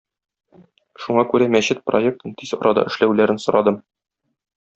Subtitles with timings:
[1.03, 3.79] Шуңа күрә мәчет проектын тиз арада эшләүләрен сорадым.